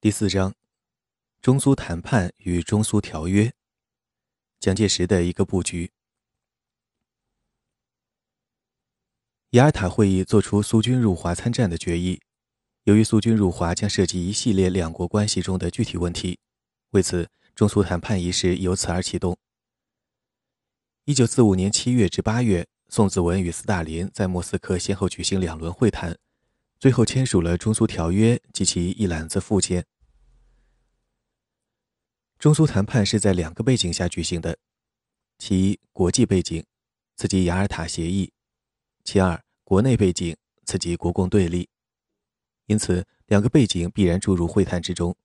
[0.00, 0.54] 第四章，
[1.42, 3.52] 中苏谈判与中苏条约。
[4.60, 5.90] 蒋介石的一个布局。
[9.50, 12.20] 雅尔塔会议作出苏军入华参战的决议。
[12.84, 16.38] 由于苏军入华将涉及一系列两国关系中的具体问题，
[16.90, 19.36] 为此，中苏谈判仪式由此而启动。
[21.06, 26.16] 一九四五年七月至八月，宋子文与斯大林在莫斯科先后举行两轮会谈。
[26.80, 29.84] 最后签署了中苏条约及其一揽子附件。
[32.38, 34.56] 中苏谈判是在两个背景下举行的：
[35.38, 36.64] 其一，国际背景，
[37.16, 38.30] 刺激雅尔塔协议；
[39.02, 41.68] 其二，国内背景，刺激国共对立。
[42.66, 45.16] 因此，两个背景必然注入会谈之中，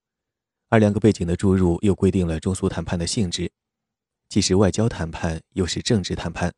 [0.70, 3.52] 而两个背景的注入又规定了中苏谈判的性质，
[4.28, 6.52] 既是外交谈判，又是政治谈判，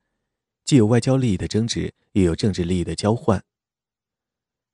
[0.64, 3.44] 既有外交利益的争执，又有政治利益的交换。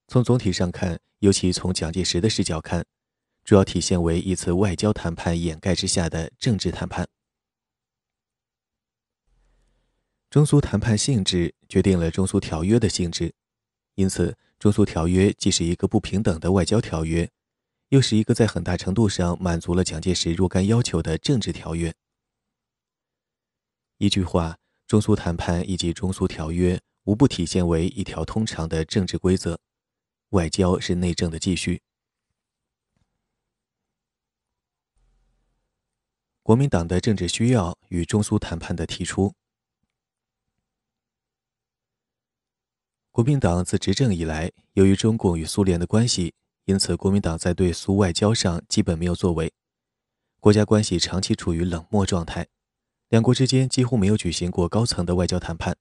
[0.06, 2.86] 从总体上看，尤其从蒋介石的视角看，
[3.44, 7.08] 主要体现为一次外交谈判掩盖之下的政治谈判。
[10.30, 13.34] 中苏谈判性质决定了中苏条约的性质，
[13.96, 17.30] 因此，中苏条约既是一个不平等的外交条约，
[17.88, 21.92] 又是一个在很大程度上满足了蒋介石若干要求的政治条约。
[23.98, 24.56] 一句话，
[24.86, 29.60] 中苏谈判以及中苏条约无不体现为一条通常的政治规则。
[30.30, 31.82] 外交是内政的继续。
[36.44, 39.32] 国民党的政治需要与中苏谈判的提出。
[43.12, 46.34] 国民党自执政以来，由于中共与苏联的关系，
[46.64, 49.52] 因此国民党在对苏外交上基本没有作为，
[50.40, 52.48] 国家关系长期处于冷漠状态，
[53.08, 55.76] 两国之间几乎没有举行过高层的外交谈判。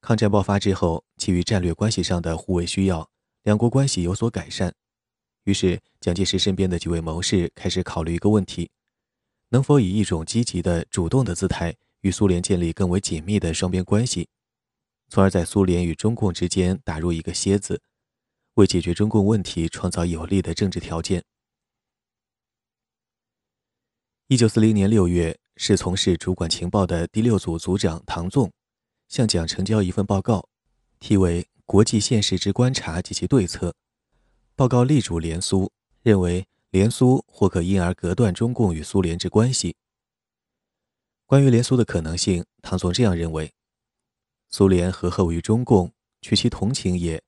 [0.00, 3.08] 抗战爆发之后，基于战略关系上的互为需要，
[3.44, 4.74] 两国关系有所改善。
[5.44, 8.68] 于是，蒋介石身边的几位谋士开始考虑一个问题：
[9.50, 14.28] 能否以一种积极的、主动的姿态与苏联建立更为紧密的双边关系，
[15.08, 17.80] 从而在苏联与中共之间打入一个楔子，
[18.54, 21.24] 为解决中共问题创造有利的政治条件。
[24.28, 28.52] 一九四零年六月，是从事主管情报的第六组组长唐纵。
[29.08, 30.48] 向蒋呈交一份报告，
[30.98, 33.70] 题为《国际现实之观察及其对策》。
[34.56, 35.70] 报告力主联苏，
[36.02, 36.44] 认为
[36.76, 39.76] 联苏或可因而隔断中共与苏联之关系。
[41.24, 43.50] 关于联苏的可能性，唐总这样认为：
[44.50, 47.22] 苏联合后于中共，取其同情也。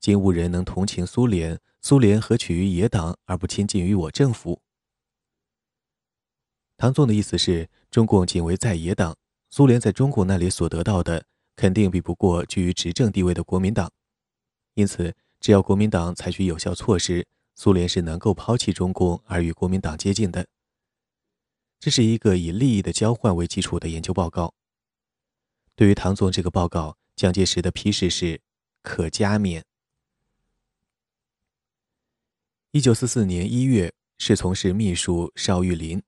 [0.00, 4.60] 今无人能同情苏联，苏联何取于野党而不亲近于我政府？
[6.76, 9.16] 唐纵的意思是，中共仅为在野党。
[9.48, 11.24] 苏联在中共那里所得到的，
[11.56, 13.90] 肯定比不过居于执政地位的国民党，
[14.74, 17.26] 因此，只要国民党采取有效措施，
[17.62, 20.46] 苏联是能够抛弃中共而与国民党接近的。
[21.78, 24.54] 这是一个以利益的交换为基础的研究报告。
[25.76, 28.40] 对于唐总这个报告，蒋介石的批示是
[28.80, 29.62] 可加冕。
[32.70, 36.02] 一九四四年一月，是从事秘书邵玉林。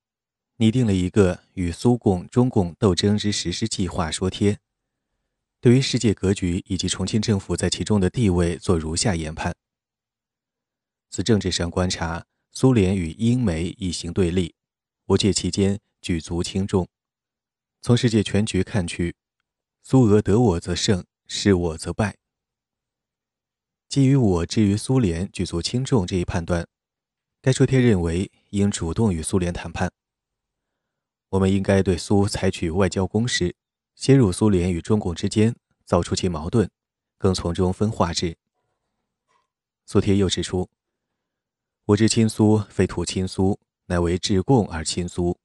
[0.56, 4.58] 拟定了一个与苏共、中共斗争之实施计划说帖，
[5.60, 9.54] 对于世界格局以及重庆政府在其中的地位做如下研判：
[11.12, 14.54] 自政治上观察，苏联与英美已行对立，
[15.04, 16.86] 我借其间举足轻重；
[17.82, 19.14] 从世界全局看去，
[19.82, 22.16] 苏俄得我则胜，失我则败。
[23.90, 26.66] 基于我之于苏联举足轻重这一判断，
[27.42, 29.92] 该说帖认为应主动与苏联谈判。
[31.28, 33.54] 我们应该对苏采取外交攻势，
[33.94, 36.70] 先入苏联与中共之间，造出其矛盾，
[37.18, 38.38] 更从中分化之。
[39.84, 40.70] 苏帖又指出，
[41.92, 45.36] 我之亲苏，非图亲苏，乃为治共而亲苏，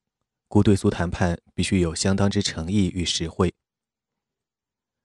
[0.48, 3.54] 故对苏谈判必须有相当之诚意与实惠。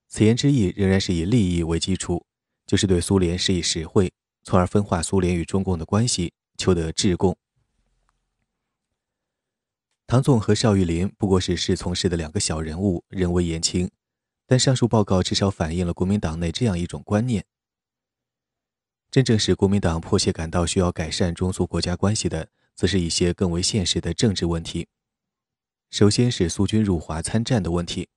[0.08, 2.25] 此言之意仍然是以利益为基础，
[2.64, 4.12] 就是对苏联施以实惠，
[4.44, 7.36] 从而分化苏联与中共的关系，求得治共。
[10.06, 13.91] 唐纵和邵玉林不过是侍从室的两个小人物，人微言轻，
[14.47, 17.44] 但上述报告至少反映了国民党内这样一种观念：
[19.12, 24.88] 真正使国民党迫切感到需要改善中苏国家关系的，则是一些更为现实的政治问题。
[25.91, 28.09] 首先是苏军入华参战的问题。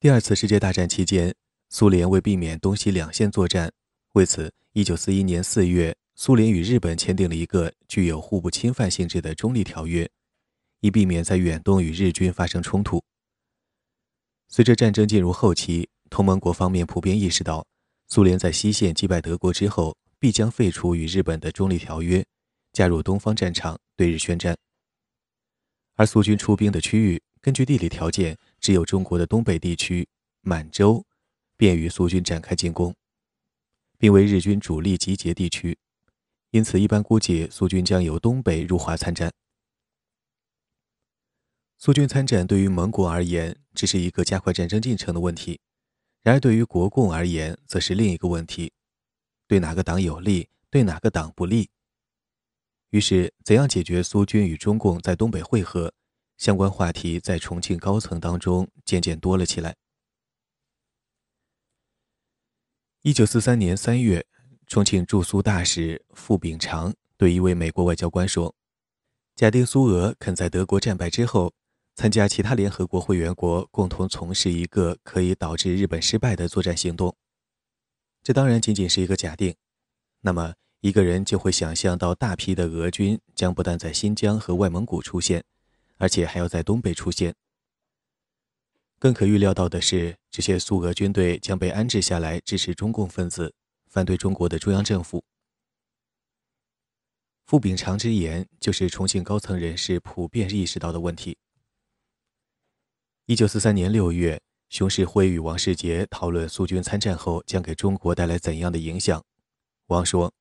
[0.00, 1.32] 第二次世界大战期间，
[1.68, 3.72] 苏联为避免东西两线作战，
[4.14, 5.96] 为此，1941年4月。
[6.16, 10.10] 苏联与日本签订了一个具有互不侵犯性质的中立条约，
[10.80, 13.02] 以避免在远东与日军发生冲突。
[14.52, 17.64] 随着战争进入后期，同盟国方面普遍意识到，
[18.08, 22.24] 苏联在西线击败德国之后，必将废除与日本的中立条约，
[22.72, 24.56] 加入东方战场对日宣战。
[25.94, 30.08] 而苏军出兵的区域，根据地理条件，只有中国的东北地区
[30.40, 31.04] 满洲，
[31.56, 32.92] 便于苏军展开进攻，
[33.98, 35.78] 并为日军主力集结地区，
[36.50, 39.30] 因此一般估计苏军将由东北入华参战。
[41.82, 45.58] 苏军参战对于盟国而言，只是一个加快战争进程的问题；
[46.22, 48.74] 然而对于国共而言，则是另一个问题：
[49.48, 51.70] 对哪个党有利，对哪个党不利。
[52.90, 55.94] 于是，怎样解决苏军与中共在东北会合？
[56.36, 59.74] 相关话题在重庆高层当中渐渐多了起来。
[63.00, 64.26] 一九四三年三月，
[64.66, 68.54] 重庆驻苏大使傅秉常对一位美国外交官说
[69.34, 71.54] ：“假定苏俄肯在德国战败之后。”
[72.00, 77.14] 参加其他联合国会员国共同从事一个可以导致日本失败的作战行动，
[78.22, 79.54] 这当然仅仅是一个假定。
[80.22, 85.44] 那么，一个人就会想象到大批的俄军将不但在新疆和外蒙古出现，
[85.98, 87.34] 而且还要在东北出现。
[88.98, 93.52] 更可预料到的是，这些苏俄军队将被安置下来支持中共分子，
[93.90, 95.22] 反对中国的中央政府。
[97.44, 101.36] 傅秉常之言，就是重庆高层人士普遍意识到的问题。
[103.26, 109.22] 一九四三年六月，熊式辉与王世杰讨论苏军参战后将给中国带来怎样的影响。
[109.86, 110.32] 王说：“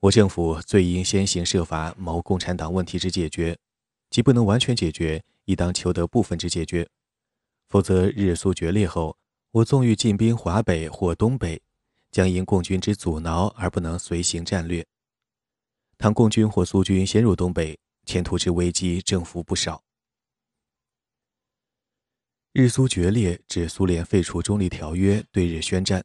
[0.00, 3.58] 我政府最应先行设法谋共产党问题之解决，
[4.08, 6.88] 即不能完全解决，亦当求得部分之解决。
[7.68, 9.18] 否则，日苏决裂后，
[9.50, 11.60] 我纵欲进兵华北或东北，
[12.10, 14.86] 将因共军之阻挠而不能随行战略。
[15.98, 19.82] 倘共军或苏军先入东北，前途之危机政府不少。”
[22.52, 26.04] 日苏决裂，指苏联废除中立条约，对日宣战。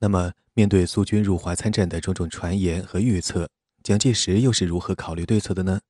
[0.00, 3.48] 那么，面对苏军入华参战的种种传言和预测，
[3.82, 5.80] 蒋介石又是如何考虑对策的呢？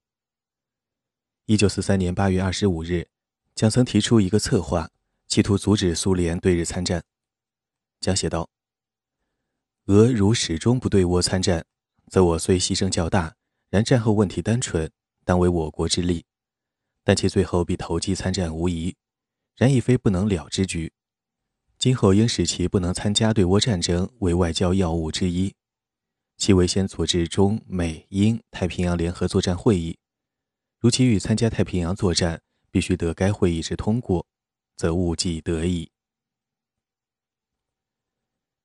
[1.47, 3.09] 一九四三年八月二十五日，
[3.57, 4.89] 蒋曾提出一个策划，
[5.27, 7.03] 企图阻止苏联对日参战。
[7.99, 8.49] 蒋写道
[9.87, 11.67] ：“俄如始终不对倭参战，
[12.07, 13.35] 则我虽牺牲较大，
[13.69, 14.89] 然战后问题单纯，
[15.25, 16.25] 当为我国之利。”
[17.05, 18.97] 但其最后必投机参战无疑，
[19.55, 20.93] 然亦非不能了之局。
[21.79, 25.55] 今后应使其不能参加对倭战争为外交要务之一。
[26.37, 29.99] 其为先组织中美英太平洋联合作战会议，
[30.81, 32.41] 如其欲参加太平洋作战，
[32.71, 34.27] 必须得该会议之通过，
[34.75, 35.91] 则务既得矣。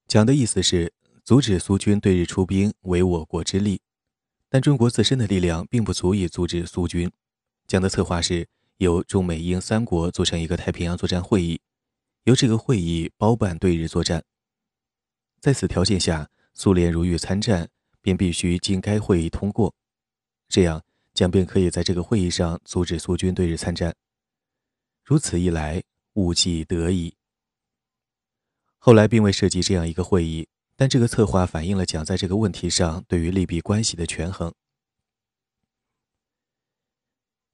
[0.07, 0.91] 讲的意思是
[1.23, 3.81] 阻止苏军对日出兵为我国之利，
[4.49, 7.11] 但中国自身的力量并不足以阻止苏军。
[7.69, 11.61] 讲的策划是由中美英三国组成一个太平洋作战会议，
[12.23, 14.23] 由这个会议包办对日作战。
[15.39, 17.69] 在此条件下，苏联如欲参战，
[18.01, 19.75] 便必须经该会议通过，
[20.47, 20.83] 这样
[21.13, 23.95] 蒋便可以在这个会议上阻止苏军对日参战。
[25.05, 25.83] 如此一来，
[26.13, 27.13] 务既得矣。
[28.79, 34.51] 后来并未设计这样一个会议，但这个策划反映了蒋在这个问题上对于利弊关系的权衡。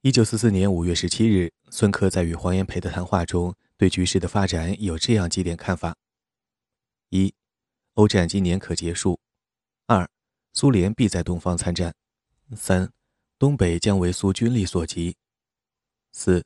[0.05, 5.95] 一九四四年五月十七日，孙科在与黄炎培的谈话中，对局势的发展有这样几点看法：
[7.09, 7.33] 一、
[7.95, 9.19] 欧战今年可结束；
[9.87, 10.07] 二、
[10.53, 11.89] 苏联必在东方参战；
[12.55, 12.93] 三、
[13.39, 15.15] 东北将为苏军力所及；
[16.11, 16.45] 四、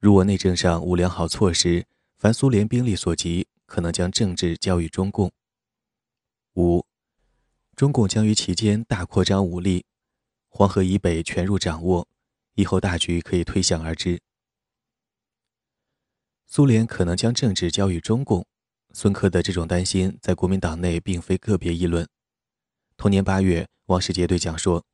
[0.00, 1.84] 如我内政上无良好措施，
[2.16, 5.28] 凡苏联兵力所及，可能将政治交予中共；
[6.54, 6.86] 五、
[7.76, 9.84] 中共将于其间大扩张武力，
[10.48, 12.08] 黄河以北全入掌握。
[12.54, 14.20] 以后大局可以推想而知。
[16.46, 18.46] 苏联可能将政治交予中共，
[18.92, 22.08] 孙科的这种担心在国民党内并非个别议论。
[22.96, 24.84] 同年八月，王世杰对蒋说：“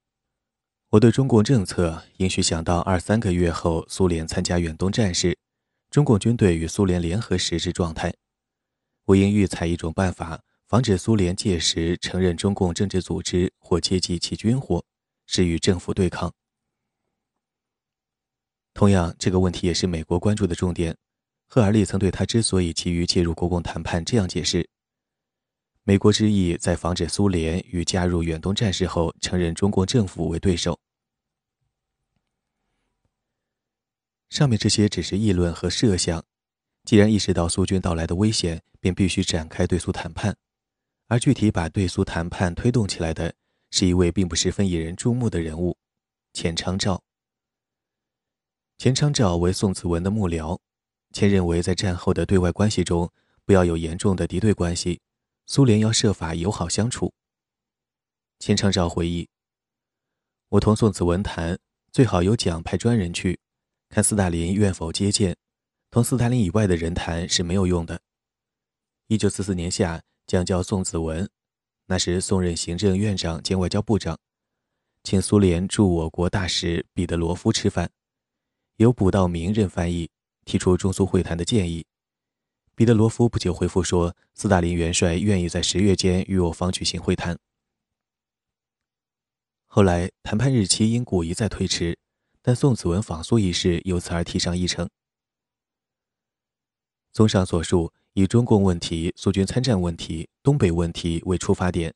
[0.91, 5.39] 我对中共政策应许想到二三个月后苏联参加远东战事，
[5.91, 8.15] 中共军队与苏联联合时之状态。
[9.05, 14.83] 我应预采一种办法，防止苏联届时承认中共政治组织或接济其军火，
[15.27, 16.33] 是与政府对抗。”
[18.73, 20.97] 同样，这个问题也是美国关注的重点。
[21.47, 24.69] 赫尔利曾对他之所以急于介入国共谈判这样解释：
[25.83, 30.79] 美国之意在防止苏联与加入远东战事后承认中共政府为对手。
[34.29, 36.25] 上面这些只是议论和设想。
[36.85, 40.37] 既然意识到苏军到来的危险，便必须展开对苏谈判。
[41.09, 43.35] 而具体把对苏谈判推动起来的，
[43.71, 45.77] 是一位并不十分引人注目的人物——
[46.33, 47.03] 钱昌照。
[48.81, 50.59] 钱昌照为宋子文的幕僚，
[51.13, 53.13] 钱认为在战后的对外关系中
[53.45, 55.03] 不要有严重的敌对关系，
[55.45, 57.13] 苏联要设法友好相处。
[58.39, 59.29] 钱昌照回忆
[60.49, 61.59] ：“我同宋子文谈，
[61.93, 63.39] 最好有奖派专人去，
[63.91, 65.37] 看斯大林愿否接见。
[65.91, 68.01] 同斯大林以外的人谈是没有用的。”
[69.09, 71.29] 一九四四年夏，将叫宋子文，
[71.85, 74.19] 那时宋任行政院长兼外交部长，
[75.05, 77.91] 请苏联驻我国大使彼得罗夫吃饭，
[78.81, 80.09] 由卜道明任翻译，
[80.47, 81.85] 提出中苏会谈的建议。
[82.75, 87.39] 彼得罗夫不久回复说，斯大林元帅愿意在十月间与我方举行会谈。
[89.67, 91.99] 后来谈判日期因故一再推迟，
[92.41, 94.89] 但宋子文访苏一事由此而提上议程。
[97.13, 97.93] 综上所述。
[98.15, 101.95] 以中共问题、苏军参战问题、东北问题为出发点，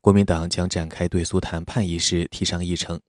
[0.00, 3.00] 国民党将展开对苏谈判一事提上议程。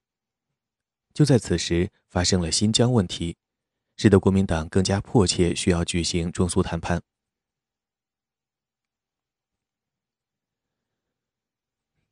[1.13, 3.37] 就在此时，发生了新疆问题，
[3.97, 7.01] 使得国民党更加迫切需要举行中苏谈判。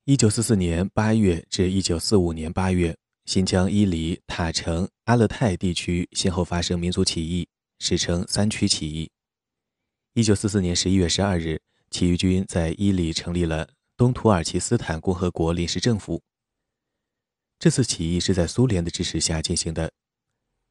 [0.05, 7.47] 一九四四年八月至一九四五年八月，新疆伊犁、塔城、阿勒泰地区先后发生民族起义，
[7.79, 9.09] 史称“三区起义”。
[10.13, 16.21] 一九四四年十一月十二日，起义军在伊犁成立了东土耳其斯坦共和国临时政府。
[17.61, 19.93] 这次起义是在苏联的支持下进行的。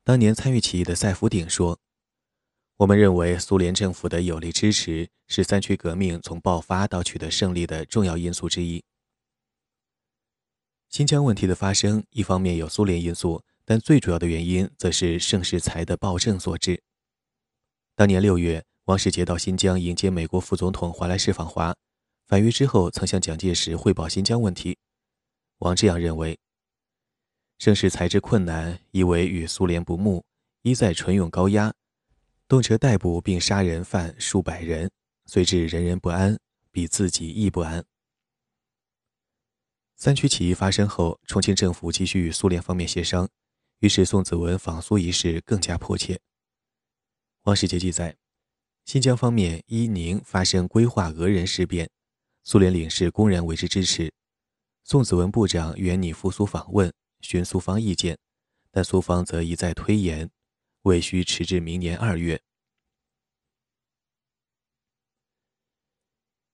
[0.03, 1.79] 当年参与起义的塞福鼎说
[2.79, 8.83] ：“我们认为苏联政府的有力支持是三区革命从爆发到取得胜利的重要因素之一。”
[10.91, 16.83] 新疆问题的发生，一方面有苏联因素，但最主要的原因则是盛世才的暴政所致。
[17.95, 18.65] 当年六月。
[18.87, 21.77] 王世杰到新疆迎接美国副总统华莱士访华，
[22.27, 24.79] 返约之后曾向蒋介石汇报新疆问题。
[25.59, 26.37] 王这样认为：
[27.61, 30.25] 盛世才之困难，以为与苏联不睦，
[30.63, 31.75] 一再纯用高压，
[32.49, 34.91] 动辄逮捕并杀人犯数百人，
[35.27, 36.41] 虽致人人不安，
[36.71, 37.85] 比自己亦不安。
[39.95, 43.29] 三区起义发生后，重庆政府继续与苏联方面协商，
[43.81, 46.19] 于是宋子文访苏一事更加迫切。
[47.43, 48.17] 王世杰记载。
[48.87, 51.91] 新疆方面伊宁发生规划俄人事变，
[52.43, 54.11] 苏联领事公然为之支持。
[54.83, 56.91] 宋子文部长原拟赴苏访问，
[57.21, 58.19] 询苏方意见，
[58.71, 60.31] 但苏方则一再推延，
[60.83, 62.41] 未需迟至明年二月。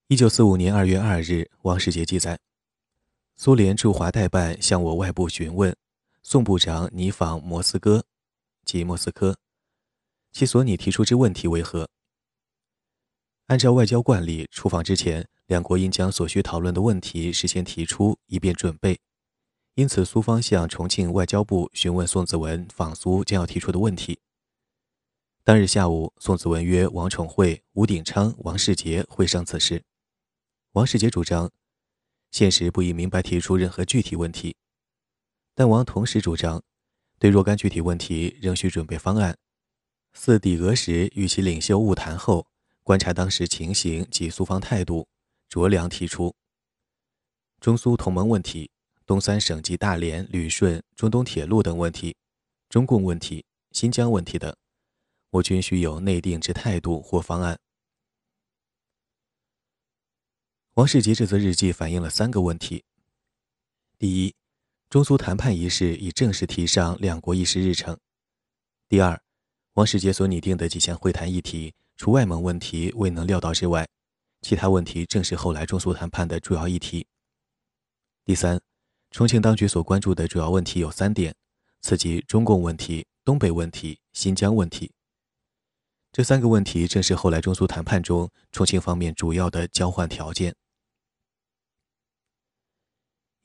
[0.09, 2.39] 一九四五年二月二日，王世杰记载，
[3.37, 5.77] 苏联驻华代办向我外部询问，
[6.23, 8.05] 宋部长拟访莫斯科，
[8.65, 9.37] 即莫斯科，
[10.31, 11.89] 其所拟提出之问题为何？
[13.47, 19.01] 按照外交惯例，出访之前，两国应将所需讨论的问题事先提出，以便准备。
[19.77, 24.19] 因此，苏方向重庆外交部询问宋子文访苏将要提出的问题。
[25.45, 29.85] 当日下午，宋子文约王宠惠、吴鼎昌、王世杰会商此事。
[30.73, 31.53] 王世杰主张，
[32.31, 34.57] 现时不宜明白提出任何具体问题，
[35.55, 36.63] 但王同时主张，
[37.19, 39.37] 对若干具体问题仍需准备方案。
[40.15, 42.47] 四抵俄时与其领袖晤谈后。
[42.83, 45.09] 观察当时情形及苏方态度，
[45.51, 46.37] 酌量提出
[47.61, 48.71] 中苏同盟问题、
[49.07, 52.17] 东三省及大连、旅顺、中东铁路等问题、
[52.69, 54.55] 中共问题、新疆问题等，
[55.31, 57.57] 我均需有内定之态度或方案。
[60.75, 62.85] 王世杰这则日记反映了三个问题：
[63.97, 64.35] 第一，
[64.91, 67.95] 中苏谈判一事已正式提上两国议事日程；
[68.89, 69.23] 第二，
[69.75, 71.73] 王世杰所拟定的几项会谈议题。
[71.97, 73.89] 除外蒙问题未能料到之外，
[74.43, 77.07] 其他问题正是后来中苏谈判的主要议题。
[78.23, 78.61] 第三，
[79.17, 81.35] 重庆当局所关注的主要问题有三点，
[81.81, 84.93] 此即中共问题、东北问题、新疆问题。
[86.13, 90.55] 这三个问题正是后来中苏谈判中重庆方面主要的交换条件。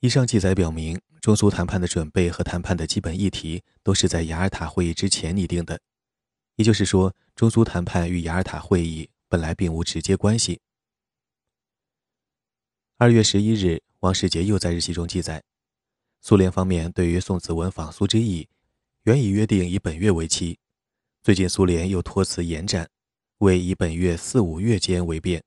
[0.00, 5.80] 以上记载表明，中苏谈判的准备和谈判的基本议题都是在雅尔塔会议之前拟定的。
[6.56, 10.60] 也就是说，中苏谈判与雅尔塔会议本来并无直接关系。
[12.98, 15.42] 二月十一日，王世杰又在日记中记载，
[16.24, 18.48] 苏联方面对于宋子文访苏之意，
[19.02, 20.56] 原已约定以本月为期，
[21.20, 22.88] 最近苏联又托辞延展，
[23.38, 25.42] 为以本月四五月间为便。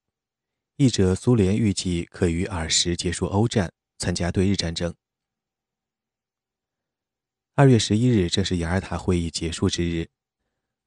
[0.76, 4.94] 译者苏联预计可于尔时结束欧战，参加对日战争。
[7.54, 10.10] 二月十一日正是雅尔塔会议结束之日。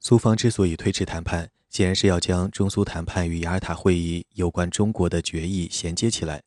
[0.01, 6.43] 苏方之所以推迟谈判，显然是要将中苏谈判与雅尔塔会议有关中国的决议衔接起来，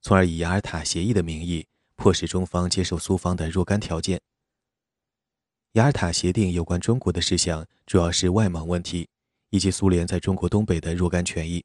[0.00, 1.66] 从而以雅尔塔协议的名义
[2.00, 4.18] 迫使中方接受苏方的若干条件。
[5.72, 9.06] 雅尔塔协定有关中国的事项主要是外蒙问题
[9.50, 11.62] 以及苏联在中国东北的若干权益。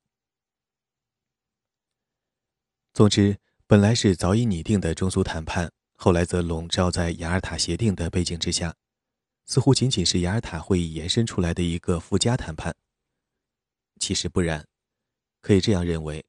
[2.94, 8.76] 总之，本来是早已拟定的中苏谈判，后来则笼罩在雅尔塔协定的背景之下，
[9.46, 12.76] 似乎仅仅是雅尔塔会议延伸出来的一个附加谈判。
[14.02, 14.68] 其实不然，
[15.40, 16.26] 可以这样认为，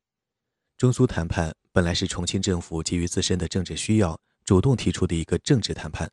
[0.76, 6.10] 中苏谈判本来是重庆政府基于自身的政治需要主动提出的一个政治谈判，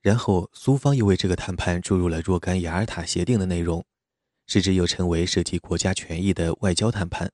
[0.00, 3.84] 然后苏方又为这个谈判注入了若干雅尔塔协定的内容，
[4.46, 7.30] 使之又成为涉及国家权益的外交谈判。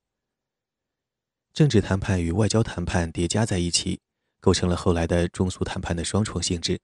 [1.52, 4.00] 政治谈判与外交谈判叠加在一起，
[4.40, 6.80] 构成了后来的中苏谈判的双重性质。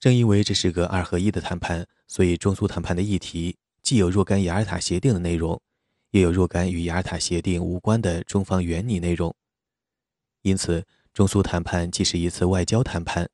[0.00, 5.62] 正因为这是个二合一的谈判，所以中苏谈判的议题既有若干雅尔塔协定的内容，
[6.10, 9.34] 也有若干与雅尔塔协定无关的中方原拟内容。
[10.42, 13.28] 因此，中苏谈判既是一次外交谈判，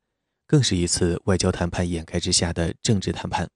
[0.47, 3.49] 更是一次外交谈判掩盖之下的政治谈判。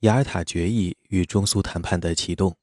[0.00, 2.56] 雅尔塔决议与中苏谈判的启动。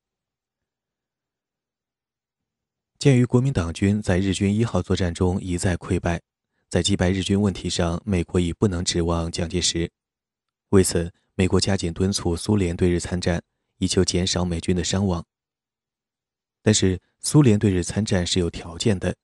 [2.98, 6.20] 鉴于国民党军在日军一号作战中一再溃败，
[6.68, 9.92] 在击败日军问题上，美国已不能指望蒋介石。
[10.70, 13.44] 为此，美国加紧敦促苏联对日参战，
[13.78, 15.24] 以求减少美军的伤亡。
[16.64, 19.16] 但是，苏联对日参战是有条件的，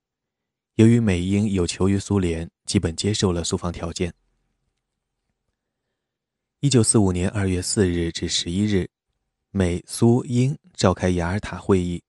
[0.75, 4.13] 由于美英有求于苏联，基本接受了苏方条件。
[6.60, 8.88] 一九四五年二月四日至十一日，
[9.50, 12.03] 美苏英召开雅尔塔会议，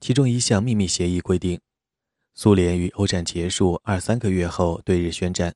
[0.00, 1.58] 其中一项秘密协议规定，
[2.34, 5.54] 苏联于欧战结束二三个月后对日宣战。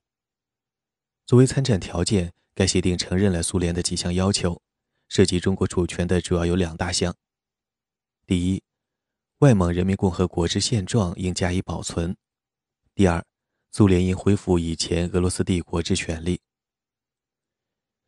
[1.27, 4.61] 作为参战条件，该协定承认了苏联的几项要求，
[5.07, 7.15] 涉及中国主权的主要有两大项：
[8.27, 8.61] 第一，
[9.37, 12.13] 外蒙人民共和国之现状应加以保存；
[12.93, 13.23] 第二，
[13.71, 16.37] 苏联应恢复以前俄罗斯帝国之权利。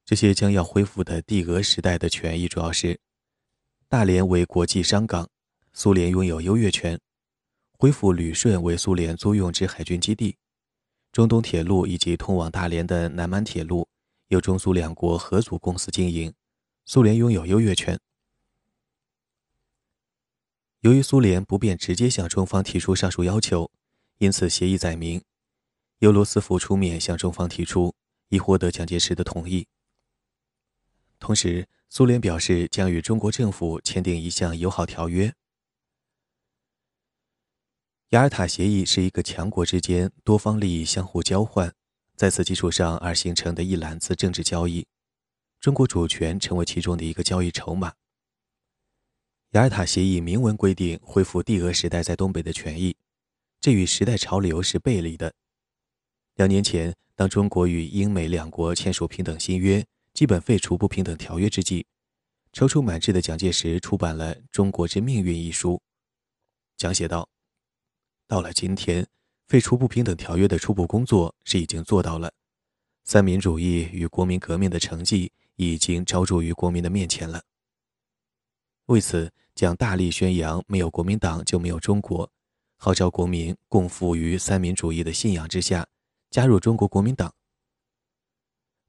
[0.03, 2.99] 这些将要恢复的帝俄时代的权益主要是：
[3.87, 5.29] 大连为国际商港，
[5.71, 6.97] 苏联拥有优越权；
[7.79, 10.35] 恢复旅顺为苏联租用之海军基地；
[11.13, 13.87] 中东铁路以及通往大连的南满铁路
[14.31, 16.33] 由中苏两国合组公司经营，
[16.85, 17.99] 苏联拥有优越权。
[20.79, 23.69] 由于苏联不便直接向中方提出上述要求，
[24.19, 25.21] 因此协议载明，
[25.99, 27.93] 由罗斯福出面向中方提出，
[28.29, 29.67] 以获得蒋介石的同意。
[31.19, 35.35] 同时，苏联表示将与中国政府签订一项友好条约。
[38.11, 41.75] 雅尔塔协议是一个强国之间多方利益相互交换，
[42.21, 44.85] 在此基础上而形成的一揽子政治交易，
[45.59, 47.95] 中国主权成为其中的一个交易筹码。
[49.53, 52.95] 雅尔塔协议明文规定恢复帝俄时代在东北的权益，
[53.59, 55.33] 这与时代潮流是背离的。
[56.35, 59.83] 两年前，当中国与英美两国签署平等新约。
[60.13, 61.87] 基本废除不平等条约之际，
[62.53, 65.81] 踌躇满志的蒋介石出版了《中国之命运》一书，
[66.77, 67.27] 讲写道
[68.29, 69.07] ：“到了今天，
[69.51, 72.31] 废除不平等条约的初步工作是已经做到了，
[73.03, 77.41] 三民主义与国民革命的成绩已经昭著于国民的面前了。
[78.85, 82.31] 为此，将大力宣扬没有国民党就没有中国，
[82.77, 85.85] 号召国民共赴于三民主义的信仰之下，
[86.29, 87.33] 加入中国国民党。”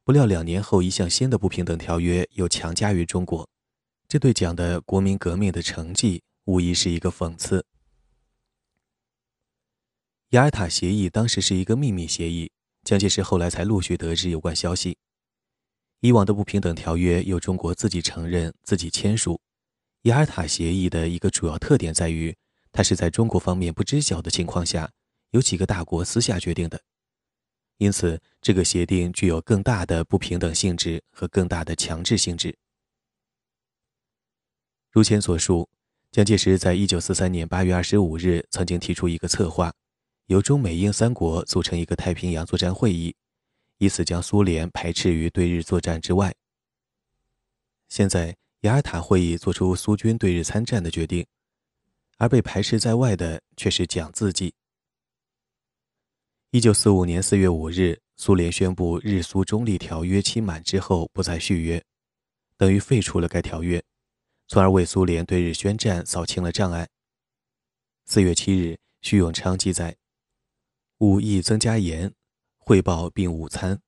[0.07, 3.51] 不料两年后，一项新的不平等条约又强加于中国，
[4.07, 7.67] 这对蒋的国民革命的成绩无疑是一个讽刺。
[10.33, 12.51] 雅尔塔协议当时是一个秘密协议，
[12.85, 14.97] 蒋介石后来才陆续得知有关消息。
[16.01, 19.39] 以往的不平等条约由中国自己承认、自己签署，
[20.05, 22.35] 雅尔塔协议的一个主要特点在于，
[22.73, 24.91] 它是在中国方面不知晓的情况下，
[25.33, 26.81] 由几个大国私下决定的。
[27.77, 32.57] 因此，这个协定具有更大的不平等性质和更大的强制性质。
[34.91, 35.69] 如前所述，
[36.11, 39.75] 蒋介石在一九四三年八月二十五日曾经提出一个策划，
[40.27, 43.15] 由中美英三国组成一个太平洋作战会议，
[43.79, 46.35] 以此将苏联排斥于对日作战之外。
[47.89, 51.27] 现在，雅尔塔会议作出苏军对日参战的决定，
[52.17, 54.55] 而被排斥在外的却是蒋自己。
[56.53, 61.83] 一九四五年四月五日，苏联宣布日苏中立条约期满之后不再续约，
[62.57, 63.83] 等于废除了该条约，
[64.49, 66.89] 从而为苏联对日宣战扫清了障碍。
[68.05, 69.97] 四月七日，徐永昌记载
[71.03, 72.15] ：“武义增加盐，
[72.59, 73.83] 汇报并午餐。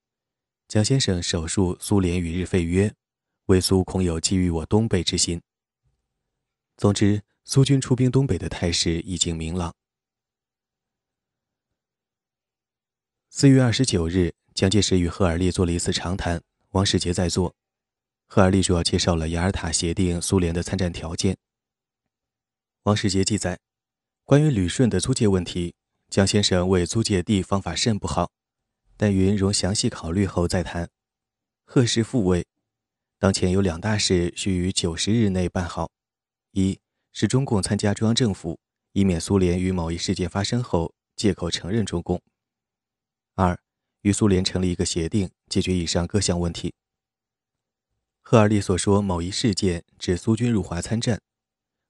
[0.66, 2.92] 蒋先生手述苏联与日废约，
[3.46, 5.40] 为苏恐有觊觎我东北之心。”
[6.76, 9.72] 总之，苏军出兵东北的态势已经明朗。
[13.30, 17.54] 四月二十九日，蒋介石与赫尔利做了一次长谈，王世杰在座。
[18.26, 21.36] 赫尔利主要介绍了雅尔塔协定苏联的参战条件。
[22.82, 23.60] 王世杰记载，
[24.24, 25.76] 关于旅顺的租界问题，
[26.14, 28.30] 蒋先生为租界地方法甚不好，
[28.96, 30.88] 但云容详细考虑后再谈。
[31.64, 32.46] 贺氏复位，
[33.18, 35.90] 当前有两大事需于九十日内办好：
[36.52, 36.78] 一
[37.12, 38.60] 是中共参加中央政府，
[38.92, 42.20] 以免苏联于某一事件发生后借口承认中共；
[43.34, 43.58] 二
[44.02, 46.72] 与苏联成立一个协定，解决以上各项问题。
[48.22, 51.20] 赫尔利所说某一事件指苏军入华参战，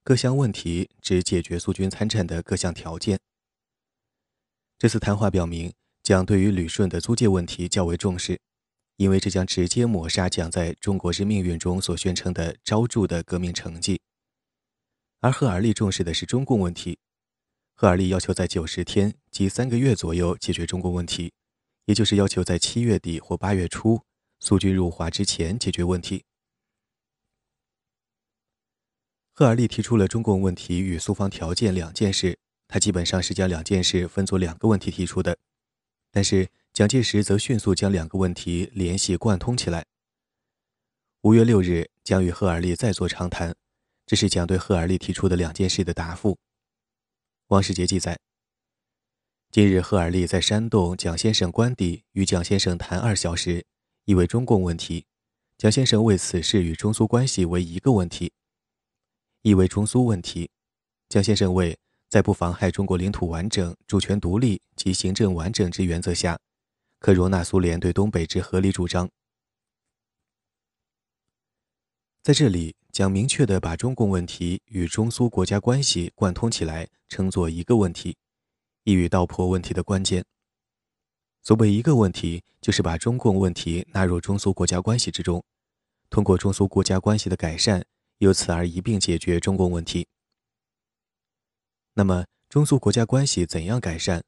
[0.02, 3.20] 各项问题指解决苏军参战的各项条件。
[4.78, 8.40] 这次谈话表明，蒋对于旅顺的租界问题较为重视。
[8.96, 14.00] 因为这将直接抹杀蒋在中国之命运中所宣称的昭著的革命成绩，
[15.18, 17.00] 而赫尔利重视的是中共问题。
[17.74, 21.32] 赫尔利要求在九十天及三个月左右解决中共问题，
[21.86, 24.00] 也就是要求在七月底或八月初
[24.38, 26.22] 苏军入华之前解决问题。
[29.32, 35.38] 赫尔利提出了中共问题与苏方条件两件事，他基本上是将两件事分作两个问题提出的，
[36.10, 36.48] 但是。
[36.74, 39.86] 蒋介石则迅速将两个问题联系贯通起来。
[41.20, 43.54] 五月六日，蒋与赫尔利再做长谈，
[44.04, 46.36] 这是蒋对赫尔利提出的两件事的答复。
[47.46, 48.18] 王世杰记载：
[49.52, 53.64] 今日赫尔利在山洞蒋先生官邸与蒋先生谈二小时，
[54.04, 55.06] 意为中共问题。
[55.56, 58.32] 蒋先生为此事与中苏关系为一个问题，
[59.42, 60.50] 意为中苏问题。
[61.08, 61.78] 蒋先生为
[62.14, 66.38] 在不妨害中国领土完整、主权独立及行政完整之原则下。
[67.00, 69.10] 可容纳苏联对东北之合理主张。
[72.22, 78.16] 在这里，将明确地把中共问题与中苏国家关系贯通起来，称作一个问题，
[78.84, 80.24] 一语道破问题的关键。
[81.42, 85.42] 所谓一个问题，就是把中共问题纳入中苏国家关系之中，
[86.10, 87.84] 通过中苏国家关系的改善，
[88.18, 90.06] 由此而一并解决中共问题。
[91.94, 94.22] 那么，中苏国家关系怎样改善？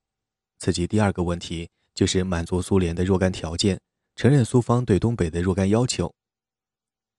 [0.59, 1.71] 此即第二个问题。
[1.97, 3.81] 就是满足苏联的若干条件，
[4.17, 6.15] 承认苏方对东北的若干要求。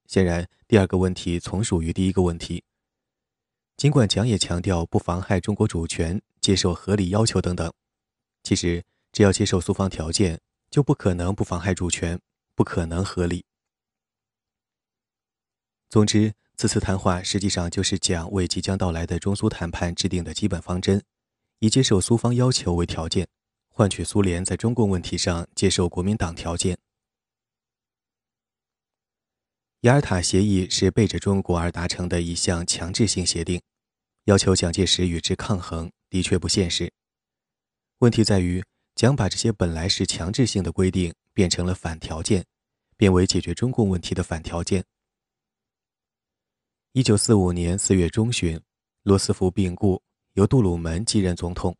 [0.05, 2.63] 显然，第二个问题从属于第一个问题。
[3.75, 7.73] 尽管蒋也强调不妨害中国主权、接受合理要求等等，
[8.43, 12.19] 其实只要接受苏方条件，就不可能不妨害主权，
[12.53, 13.43] 不可能合理。
[15.89, 21.01] 总之，此次谈话实际上就是蒋为即将到来的中苏谈判制定的基本方针，
[21.59, 23.27] 以接受苏方要求为条件。
[23.69, 26.77] 换取苏联在中共问题上接受国民党条件。
[29.81, 33.61] 雅尔塔协议是背着中国而达成的一项强制性协定，
[34.25, 36.91] 要求蒋介石与之抗衡，的确不现实。
[37.99, 38.63] 问题在于，
[38.95, 42.43] 蒋把这些本来是强制性的规定变成了反条件，
[42.97, 44.83] 变为解决中共问题的反条件。
[46.97, 48.59] 一九四五年四月中旬，
[49.03, 50.01] 罗斯福病故，
[50.33, 51.77] 由杜鲁门继任总统。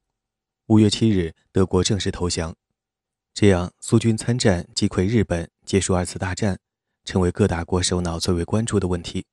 [0.68, 2.56] 五月七日，德国正式投降，
[3.34, 6.60] 这样苏军参战击溃日本，结束二次大战，
[7.04, 9.26] 成为各大国首脑最为关注的问题。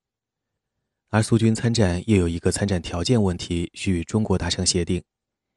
[1.11, 5.05] 而苏军参战又有一个参战条件问题需与中国达成协定，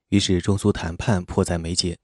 [0.10, 1.98] 于是中苏谈判迫在眉睫。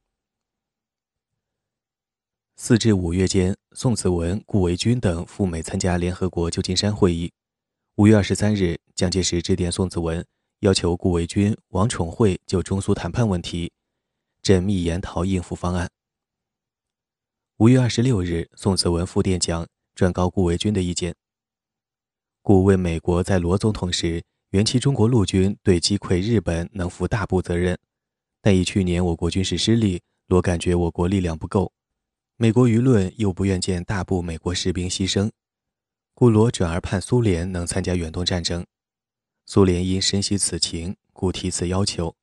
[2.55, 7.29] 四至五月间，宋子文、顾维钧等赴美参加联合国旧金山会议。
[7.97, 10.25] 五月二十三日，蒋介石致电宋子文。
[10.61, 13.71] 要求顾维钧、王宠惠就中苏谈判问题
[14.41, 15.91] 缜密研讨应付方案。
[17.57, 21.13] 五月二十六日，宋子文复电讲，转告顾维钧的意见。
[22.41, 27.77] 顾为美国在罗总统时原其中国陆军对击溃日本能负大部责任，
[28.41, 31.71] 但以去年我国军事失利，罗感觉我国力量不够，
[32.37, 35.29] 美国舆论又不愿见大部美国士兵牺牲，
[36.15, 38.65] 故罗转而盼苏联能参加远东战争。
[39.45, 42.15] 苏联因深悉此情，故提此要求。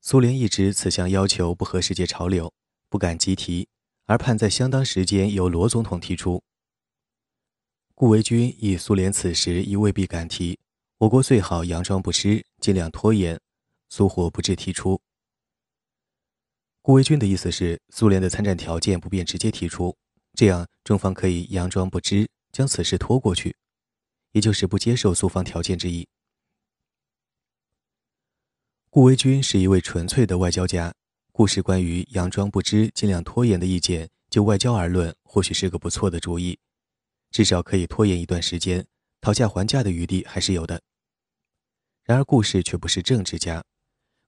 [0.00, 2.52] 苏联一直此项要求不合世界潮流，
[2.88, 3.68] 不敢急提，
[4.06, 6.42] 而盼在相当时间由罗总统提出。
[7.94, 10.58] 顾维钧以苏联此时亦未必敢提，
[10.98, 13.38] 我国最好佯装不知，尽量拖延，
[13.90, 15.00] 苏火不致提出。
[16.80, 19.94] 顾维钧的意思是，苏联的参战条件不便直接提出，
[20.32, 23.54] 这样中方可以佯装不知，将此事拖过去，
[24.32, 26.08] 也就是不接受苏方条件之一。
[28.88, 30.94] 顾维钧是一位纯粹的外交家，
[31.32, 36.58] 故事关于佯装不知、尽量拖延的意见，就外交而论，或许是个不错的主意，
[37.30, 38.86] 至少可以拖延一段时间，
[39.20, 40.80] 讨价还价的余地还是有的。
[42.04, 43.62] 然而，故事却不是政治家，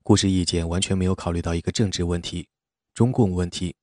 [0.02, 2.46] 故事意见完全没有考虑到一个政治问题——
[2.92, 3.74] 中共问题。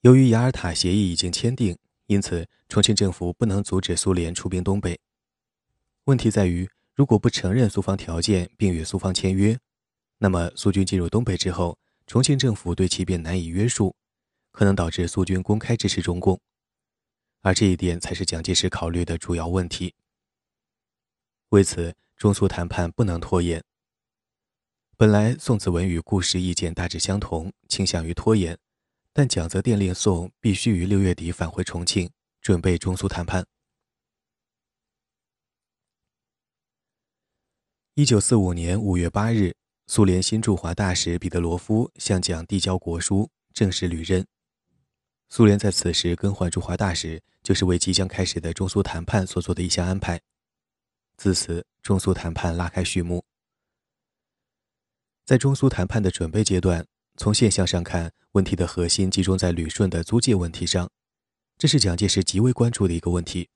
[0.00, 1.76] 由于雅尔塔协议已经签订，
[2.08, 4.98] 因此重庆政府不能阻止苏联出兵东北。
[6.04, 9.58] 问题在于，如果不承认苏方条件并与苏方签约，
[10.16, 13.94] 那么苏军进入东北之后，重庆政府对其便难以约束，
[14.52, 16.40] 可能导致苏军公开支持中共，
[17.42, 19.94] 而这一点才是蒋介石考虑的主要问题。
[21.50, 23.62] 为此，中苏谈判不能拖延。
[24.96, 28.58] 本来宋子文与顾时意见大致相同，倾向于拖延，
[29.18, 32.08] 但蒋则电令宋必须于六月底返回重庆，
[32.40, 33.44] 准备中苏谈判。
[37.94, 39.56] 一九四五年五月八日。
[39.88, 44.24] 苏联新驻华大使彼得罗夫向蒋递交国书，正式履任。
[45.28, 50.20] 苏联在此时更换驻华大使，就是为即将开始的中苏谈判所做的一项安排。
[51.16, 53.24] 自此，中苏谈判拉开序幕。
[55.26, 60.88] 在中苏谈判的准备阶段，从现象上看，问题的核心集中在旅顺的租界问题上，
[61.58, 63.48] 这是蒋介石极为关注的一个问题。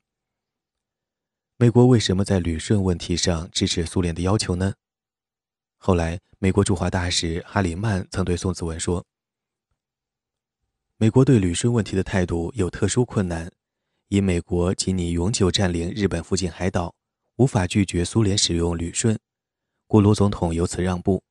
[1.57, 4.75] 美国为什么在旅顺问题上支持苏联的要求呢？
[5.79, 9.07] 后来，美国驻华大使哈里曼曾对宋子文说
[10.99, 13.53] ：“美国对旅顺问题的态度有特殊困难，
[14.09, 16.92] 因美国仅拟永久占领日本附近海岛，
[17.37, 19.16] 无法拒绝苏联使用旅顺，
[19.87, 21.23] 故罗总统由此让步。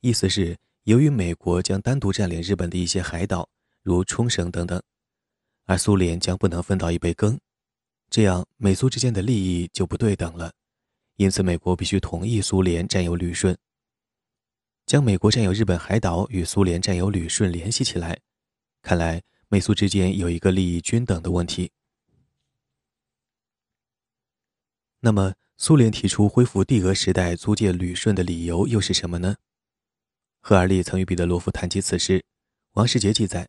[0.00, 3.48] 意思是，由于美国将单独占领日本的一些海岛，
[3.82, 4.82] 如冲绳等等，
[5.66, 7.38] 而苏联将不能分到一杯羹，
[8.08, 10.52] 这样美苏之间的利益就不对等了。”
[11.16, 13.54] 因此，美国必须同意苏联占有旅顺，
[14.86, 18.18] 将美国占有日本海岛与苏联占有旅顺联系起来。
[18.80, 21.72] 看来，美苏之间有一个利益均等的问题。
[25.00, 29.36] 那么，苏联提出恢复帝俄时代租借旅顺的理由又是什么呢？
[30.40, 32.24] 赫尔利曾与彼得罗夫谈及此事。
[32.72, 33.46] 王世杰记载，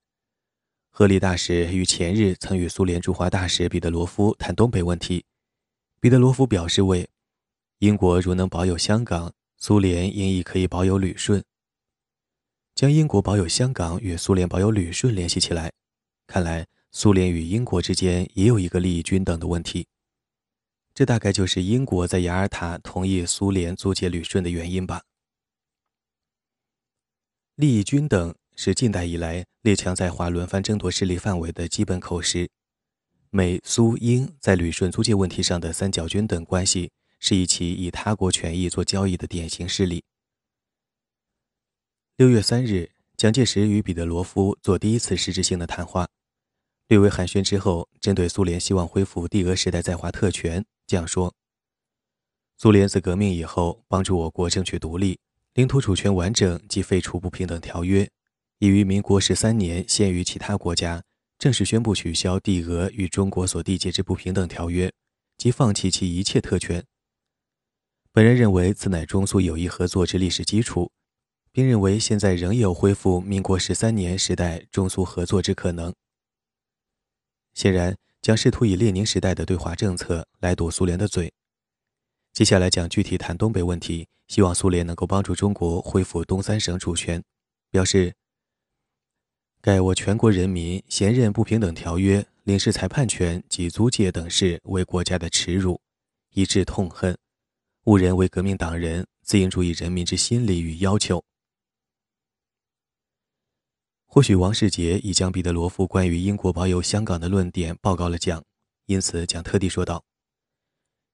[0.89, 5.23] 赫利大使于前日曾与苏联驻华大使彼得罗夫谈东北问题，
[5.99, 7.09] 彼得罗夫表示为。
[7.79, 11.43] 英国如能保有香港，苏联应亦可以保有旅顺。
[12.75, 15.71] 将英国保有香港与苏联保有旅顺联系起来，
[16.27, 19.87] 看来苏联与英国之间也有一个利益均等的问题。
[20.93, 25.01] 这大概就是英国在雅尔塔同意苏联租借旅顺的原因吧。
[27.55, 32.49] 利益均等是近代以来列强在华轮番争夺势力范围的基本口实。
[33.29, 36.91] 美、苏、英在旅顺租界问题上的三角均等关系。
[37.23, 40.03] 是一起以他国权益做交易的典型事例。
[42.17, 46.09] 六月三日，蒋介石与彼得罗夫做第一次实质性的谈话，
[46.87, 51.35] 略微寒暄之后，针对苏联希望恢复帝俄时代在华特权，这样说
[52.57, 55.19] ：“苏联自革命以后，帮助我国争取独立、
[55.53, 58.09] 领土主权完整及废除不平等条约，
[58.59, 61.03] 已于民国十三年限于其他国家
[61.37, 64.89] 正式宣布取消帝俄与中国所缔结之不平等条约，
[65.37, 66.85] 即放弃其一切特权。”
[68.13, 70.89] 本人认为，此乃中苏友谊合作之历史基础，
[71.51, 75.93] 并认为现在仍有恢复民国十三年时代中苏合作之可能。
[77.53, 81.33] 显然，将试图以列宁时代的对华政策来堵苏联的嘴。
[82.31, 87.21] 接下来讲具体谈东北问题，希望苏联能够帮助中国恢复东三省主权，
[87.69, 88.15] 表示：
[89.59, 95.81] 盖我全国人民嫌任不平等条约、领事裁判权及租界等事为国家的耻辱，
[96.29, 97.17] 以致痛恨。
[97.87, 101.21] 误人为革命党人，自应注意人民之心理与要求。
[104.05, 108.41] 或许王世杰已将彼得罗夫关于英国保有香港的论点报告了蒋，
[108.85, 110.05] 因此蒋特地说道：“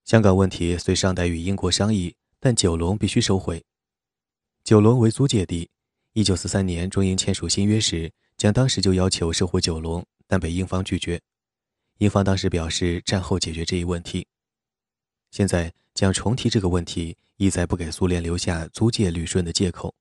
[0.06, 3.63] 香港问题虽尚待与英国商议，但九龙必须收回。
[4.63, 5.69] 九龙为租界地。
[6.13, 11.21] 一九四三年中英签署新约时，蒋当时就要求收回九龙，但被英方拒绝。
[11.97, 14.28] 英方当时表示战后解决这一问题。
[15.32, 19.95] 现在。”将重提这个问题，意在不给苏联留下租借旅顺的借口。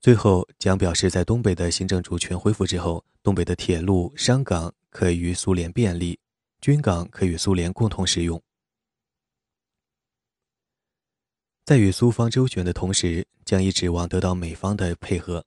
[0.00, 6.20] 最后，蒋表示，在东北的行政主权恢复之后，东北的铁路、商港可以与苏联便利，
[6.60, 8.40] 军港可与苏联共同使用。
[11.64, 15.46] 在与苏方周旋的同时，蒋已指望得到美方的配合。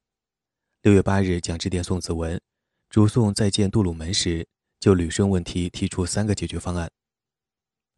[0.82, 2.41] 六月八日，蒋致电宋子文，
[2.89, 4.47] 主宋再见杜鲁门时，
[4.80, 6.91] 就旅顺问题提出三个解决方案。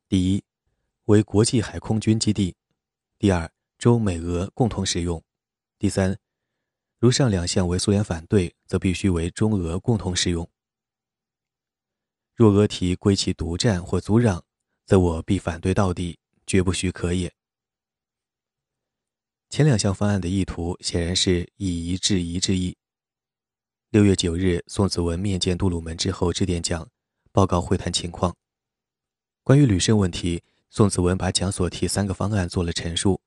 [0.09, 0.43] 第一，
[1.05, 2.53] 为国际海空军基地；
[3.17, 5.21] 第二，中美俄共同使用；
[5.77, 6.17] 第三，
[6.97, 10.45] 如上两项为苏联反对，则必须为中俄共同使用。
[12.35, 14.43] 若俄提归其独占或租让，
[14.85, 17.33] 则我必反对到底，绝不许可也。
[19.49, 22.77] 前两项方案的意图显然是以夷制夷之意。
[23.89, 26.87] 六月九日，宋子文面见杜鲁门之后致电讲，
[27.31, 28.37] 报告会谈情况。
[29.43, 33.19] 关于旅顺问题，宋子文把蒋所提三个方案做了陈述，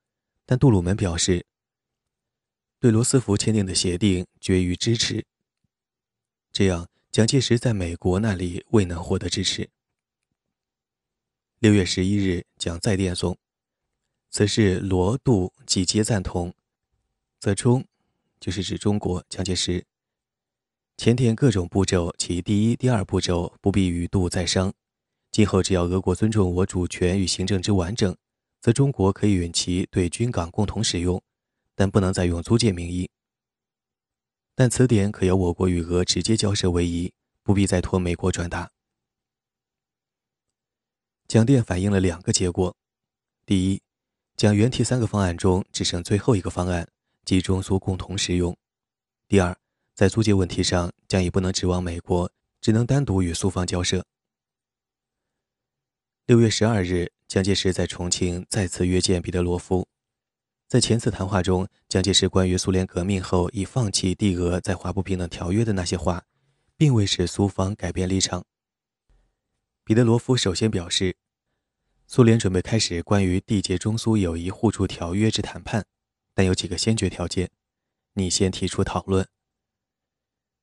[0.47, 1.45] 但杜鲁门表示，
[2.79, 5.27] 对罗斯福签订的协定绝予支持。
[6.53, 9.69] 这样，蒋介石在美国那里未能获得支持。
[11.59, 13.37] 六月十一日，蒋再电宋，
[14.33, 16.55] 此事罗杜几皆赞同，
[17.39, 17.85] 则中，
[18.41, 19.85] 就是指中国蒋介石。
[20.97, 24.73] 前田各种步骤，其第一、第二步骤不必与杜再商。
[25.31, 28.17] 今后只要俄国尊重我主权与行政之完整，
[28.63, 31.23] 则中国可以允其对军港共同使用，
[31.75, 33.11] 但不能再用租界名义。
[34.55, 38.71] 但此点可由我国与俄直接交涉为宜，不必再托美国转达。
[41.29, 42.75] 蒋电反映了两个结果：
[43.45, 43.83] 第一，
[44.43, 46.89] 将原提三个方案中只剩最后一个方案，
[47.25, 48.53] 即中苏共同使用；
[49.29, 49.57] 第二。
[49.95, 52.29] 在租界问题上，将已不能指望美国，
[52.61, 54.05] 只能单独与苏方交涉。
[56.27, 59.87] 六月十二日，蒋介石在重庆再次约见彼得罗夫。
[60.67, 66.25] 在前次谈话中，蒋介石关于苏联革命后已放弃帝俄在华不平等条约的那些话，
[66.77, 68.45] 并未使苏方改变立场。
[69.85, 71.15] 彼得罗夫首先表示，
[72.15, 75.87] 苏联准备开始关于缔结中苏友谊互助条约之谈判，
[76.35, 77.49] 但有几个先决条件，
[78.13, 79.27] 你先提出讨论。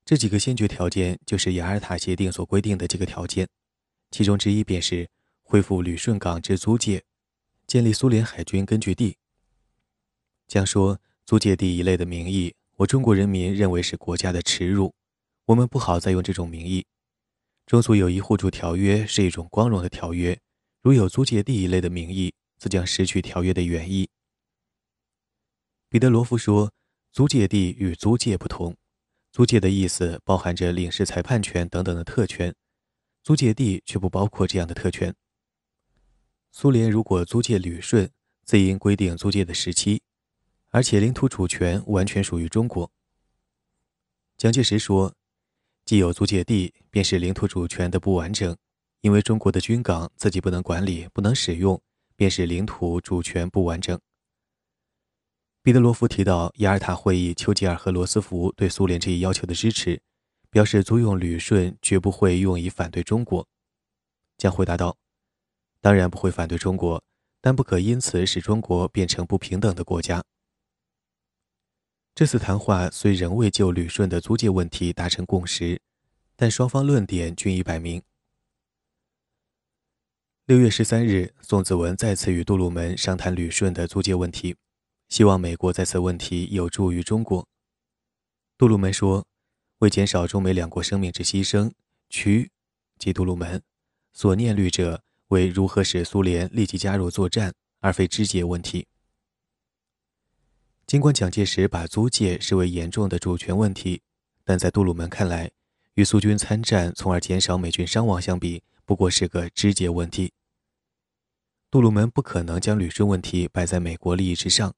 [0.06, 3.48] 这几个先决条件就是雅尔塔协定所规定的几个条件，
[4.12, 5.10] 其中之一便是
[5.42, 7.04] 恢复旅顺港之租界，
[7.66, 9.18] 建立苏联海军根据地。
[10.48, 14.94] 将说租界地一类的名义，我中国人民认为是国家的耻辱，
[15.46, 16.86] 我们不好再用这种名义。
[17.66, 20.40] 中苏友谊互助条约是一种光荣的条约，
[20.82, 24.10] 如有租界地一类的名义，则将失去条约的原意。
[25.89, 26.72] 彼得罗夫说，
[27.12, 28.78] 租界地与租界不同。
[29.32, 32.56] 租界的意思包含着领事裁判权等等的特权，
[33.24, 35.13] 租界地却不包括这样的特权。
[36.52, 38.10] 苏联如果租借旅顺，
[38.44, 40.02] 自应规定租界的时期，
[40.70, 42.92] 而且领土主权完全属于中国。
[44.38, 45.13] 蒋介石说，
[45.84, 48.58] 既有租界地，便是领土主权的不完整，
[49.02, 51.82] 因为中国的军港自己不能管理、不能使用，
[52.16, 54.00] 便是领土主权不完整。
[55.62, 60.02] 彼得罗夫提到雅尔塔会议，丘吉尔和罗斯福对苏联这一要求的支持，
[60.50, 63.48] 表示租用旅顺绝不会用以反对中国。
[64.38, 64.98] 将回答道
[65.82, 67.04] ：“当然不会反对中国，
[67.42, 70.24] 但不可因此使中国变成不平等的国家。”
[72.16, 75.82] 这次谈话虽仍未就旅顺的租界问题达成共识，
[76.36, 78.02] 但双方论点均已摆明。
[80.50, 84.56] 六月十三日，宋子文再次与杜鲁门商谈旅顺的租界问题。
[85.08, 87.48] 希望美国在此问题有助于中国。
[88.58, 89.28] 杜鲁门说
[89.78, 91.72] ：“为减少中美两国生命之牺牲，
[92.10, 92.50] 渠
[92.98, 93.62] 即杜鲁门
[94.12, 98.88] 所念虑者为如何使苏联立即加入作战，而非肢解问题。”
[100.88, 104.02] 尽管蒋介石把租界视为严重的主权问题，
[104.44, 105.52] 但在杜鲁门看来，
[105.94, 110.34] 与苏军参战从而减少美军伤亡相比，不过是个肢解问题。
[111.72, 114.74] 杜鲁门不可能将旅顺问题摆在美国利益之上。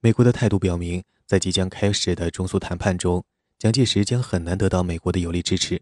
[0.00, 3.24] 美国的态度表明，在即将开始的中苏谈判中，
[3.58, 5.80] 蒋介石将很难得到美国的有力支持。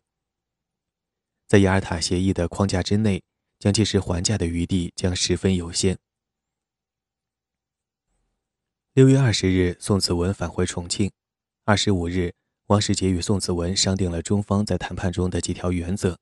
[1.47, 3.23] 在雅尔塔协议的框架之内，
[3.59, 5.99] 蒋介石还价的余地将十分有限。
[8.93, 11.11] 六月二十日，宋子文返回重庆。
[11.65, 12.35] 二十五日，
[12.67, 16.19] 王世杰与宋子文商定了中方在谈判中的几条原则：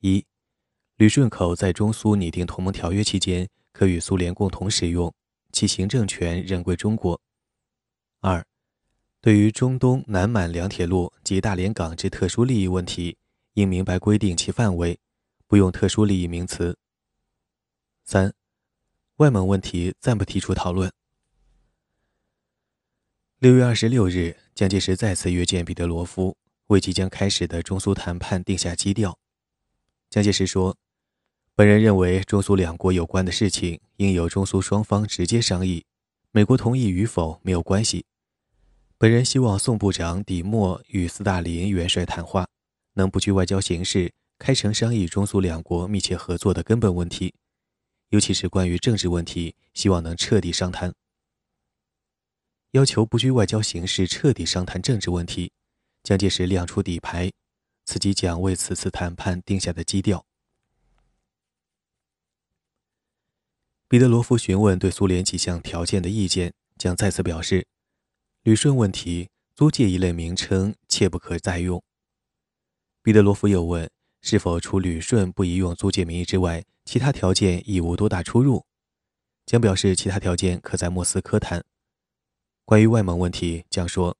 [0.00, 0.24] 一、
[0.96, 5.12] 旅顺口在中苏拟定同盟条约期间，可与苏联共同使用。
[5.50, 7.20] 其行政权仍归中国。
[8.20, 8.44] 二，
[9.20, 13.16] 对于中东南满两铁路及大连港之特殊利益问题，
[13.54, 14.98] 应明白规定其范围，
[15.46, 16.76] 不用特殊利益名词。
[18.04, 18.32] 三，
[19.16, 20.92] 外蒙问题暂不提出讨论。
[23.38, 26.36] 六月二十六日，蒋介石再次约见彼得罗夫，
[26.68, 29.18] 为即将开始的中苏谈判定下基调。
[30.08, 30.76] 蒋介石说。
[31.56, 35.84] 本人认为，中苏两国有关的事情应由中苏双方直接商议，
[36.32, 38.04] 美国同意与否没有关系。
[38.98, 42.48] 本人希望宋部长底莫与斯大林元帅谈话，
[42.94, 47.32] 能不拘外交形式，开诚商议中苏两国密切合作的根本问题，
[48.08, 50.92] 尤其是关于政治问题，希望能彻底商谈。
[52.72, 55.52] 要求不拘外交形式，彻底商谈政治问题，
[56.02, 57.30] 蒋介石亮出底牌，
[57.84, 60.26] 此即蒋为此次谈判定下的基调。
[63.94, 67.64] 彼得罗夫询问对苏联几项条件的意见，将再次表示，
[68.42, 71.80] 旅顺问题租界一类名称切不可再用。
[73.04, 73.88] 彼得罗夫又问：
[74.20, 78.64] 是否除旅顺不宜用租界名义之外，其他条件已无多大出入？
[79.46, 81.64] 将表示其他条件可在莫斯科谈。
[82.64, 84.16] 关于外蒙问题，将说，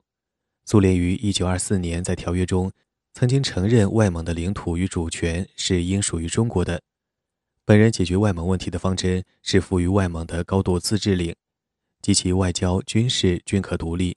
[0.64, 2.70] 苏联于1924年在条约中
[3.12, 6.81] 曾经承认外蒙的领土与主权是应属于中国的。
[7.66, 11.34] 本人解决外蒙问题的方针是赋予外蒙的高度自治领，
[12.02, 14.14] 及其外交、军事均可独立，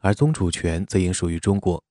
[0.00, 1.82] 而宗主权则应属于中国。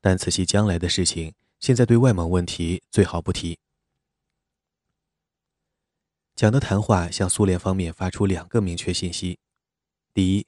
[0.00, 3.58] 但此系将来的事情，现在对外蒙问题最好不提。
[6.36, 9.40] 蒋的谈话向苏联方面发出两个明确信息：
[10.12, 10.46] 第一，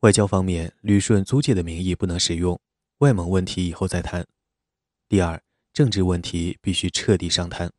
[0.00, 2.60] 外交方面，旅顺租界的名义不能使用，
[2.98, 4.24] 外蒙问题以后再谈；
[5.08, 5.40] 第二，
[5.72, 7.72] 政治问题必须彻底商谈。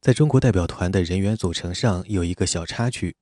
[0.00, 3.16] 在中国代表团的人员组成上有一个小插曲，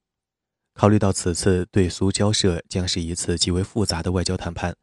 [0.74, 4.76] 考虑到此次对苏交涉将是一次极为复杂的外交谈判，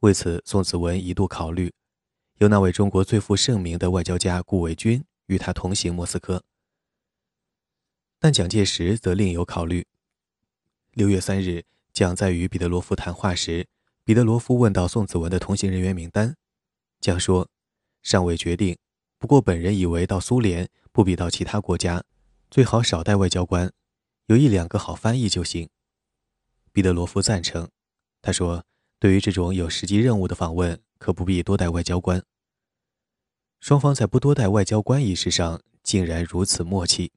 [0.00, 1.72] 为此宋子文一度考虑
[2.38, 6.44] 由那位中国最负盛名的外交家顾维钧与他同行莫斯科，
[8.20, 9.84] 但蒋介石则另有考虑。
[10.92, 13.66] 六月三日，蒋在与彼得罗夫谈话时，
[14.04, 16.36] 彼得罗夫问到宋子文的同行人员名单，
[17.00, 17.48] 蒋说
[18.04, 18.78] ：“尚未决定，
[19.18, 22.04] 不过本人以为到苏联。”不比到其他国家，
[22.52, 23.72] 最好少带外交官，
[24.26, 25.68] 有一两个好翻译就行。
[26.70, 27.68] 彼得罗夫赞成，
[28.22, 28.64] 他说
[29.00, 32.24] ：“对于这种有实际任务的访问，可不必多带外交官。”
[33.58, 37.10] 双方在不多带外交官一事上竟然如此默契。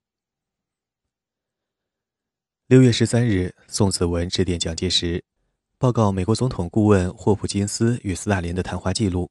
[2.65, 5.23] 六月十三日，宋子文致电蒋介石，
[5.77, 9.29] 报告美国总统顾问霍普金斯与斯大林的谈话记录。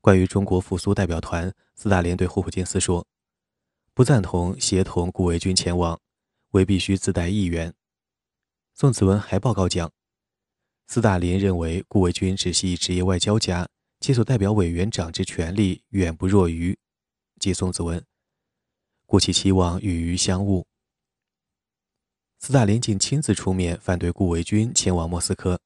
[0.00, 3.04] 关于中国复苏代表团，斯大林对霍普金斯说。
[4.00, 6.00] 不赞同协同顾维钧前往，
[6.52, 7.74] 为必须自带议员。
[8.72, 9.92] 宋子文还报告讲，
[10.86, 13.68] 斯大林认为顾维钧只系职业外交家，
[14.00, 16.78] 其所代表委员长之权力远不弱于，
[17.38, 18.02] 即宋子文，
[19.04, 20.66] 故其期望与于相误。
[22.38, 25.60] 斯大林竟亲自出面反对顾维钧前往莫斯科，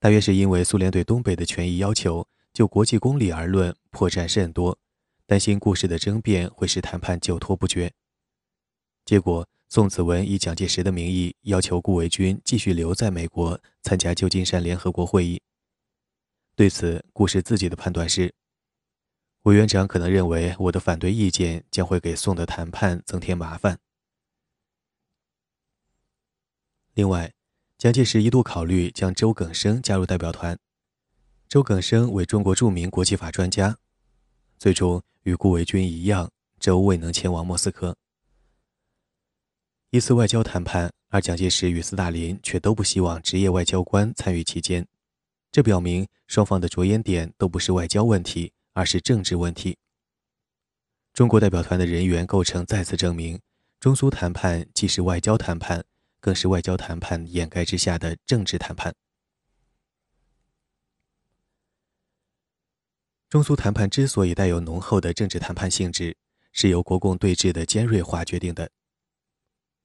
[0.00, 4.76] 大约是因为苏联对东北的权益要求，就国际公理而论，破绽甚多。
[5.30, 7.92] 担心故事的争辩会使谈判久拖不决，
[9.04, 15.40] 结果宋子文以蒋介石的名义要求顾维钧继续留在美国参加旧金山联合国会议。
[16.56, 18.34] 对此，顾氏自己的判断是：
[19.42, 23.78] 委员长可能认为我的反对意见将会给宋的谈判增添麻烦。
[26.94, 27.32] 另外，
[27.78, 30.58] 蒋介石一度考虑将周耿生加入代表团。
[31.48, 33.78] 周耿生为中国著名国际法专家，
[34.60, 35.02] 最终。
[35.24, 37.94] 与顾维钧一样，周未能前往莫斯科。
[39.90, 44.86] 一次外交谈判，而蒋介石与斯大林却都不希望职业外交官参与其间，
[45.52, 49.76] 这表明双方的着眼点都不是外交问题，而是政治问题。
[51.12, 53.38] 中国代表团的人员构成再次证明，
[53.78, 55.84] 中苏谈判既是外交谈判，
[56.18, 58.94] 更是外交谈判掩盖之下的政治谈判。
[63.30, 66.16] 中苏谈判之所以带有浓厚的政治谈判性质，
[66.50, 68.72] 是由国共对峙的尖锐化决定的。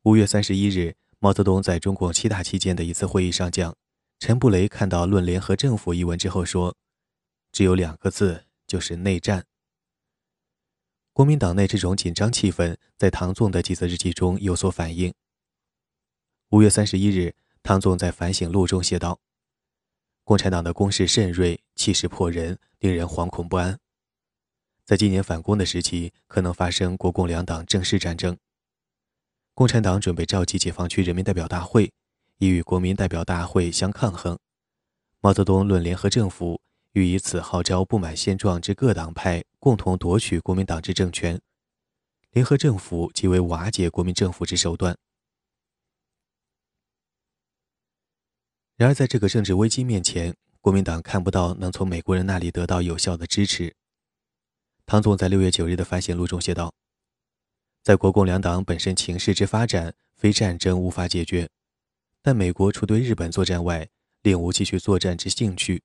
[0.02, 3.76] 五月三十一日，毛泽东在中共七大期间的一次会议上讲，
[4.18, 6.76] 陈布雷看到《论联合政府》一文之后说
[7.54, 9.46] ：“只有两个字，就是内战。”
[11.14, 15.14] 国民党内这种紧张气氛在唐纵的几则日记中有所反映。
[16.50, 19.20] 五月三十一日，唐纵在反省录中写道。
[20.26, 23.78] 共产党的攻势甚锐，气势迫人，令人惶恐不安。
[24.84, 28.36] 在今年反攻的时期，可能发生国共两党正式战争。
[29.54, 31.92] 共产党准备召集解放区人民代表大会，
[32.40, 34.40] 以与国民代表大会相抗衡。
[35.22, 36.60] 毛泽东论联合政府，
[36.94, 41.40] 欲以此号召不满现状之各党派共同夺取国民党之政权。
[42.32, 44.98] 联合政府即为瓦解国民政府之手段。
[48.78, 53.74] 然而，在这个政治危机面前，国民党看不到能从美国人那里得到有效的支持。
[54.86, 56.74] 唐总在六月九日的反省录中写道
[57.82, 61.50] ：“在国共两党本身情势之发展，非战争无法解决，
[62.22, 63.88] 但美国除对日本作战外，
[64.24, 65.82] 另无继续作战之兴趣。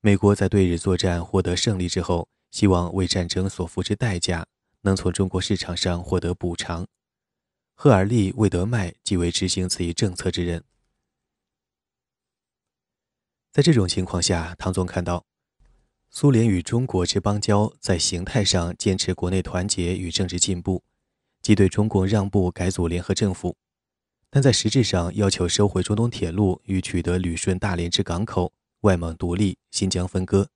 [0.00, 4.44] 美国在对日作战获得胜利之后，希望为战争所付之代价，
[4.80, 6.84] 能从中国市场上获得补偿。
[7.76, 10.64] 赫尔利·魏德迈即为执行此一政策之人。”
[13.52, 15.26] 在这种情况下，唐总看到，
[16.08, 20.82] 苏联与中国之邦交在形态上坚持国内团结与政治进步，
[21.42, 23.54] 即对中共让步改组联合政府，
[24.30, 30.48] 但在实质上要求收回中东铁路与取得旅顺大连之港口、外蒙独立、新疆分割。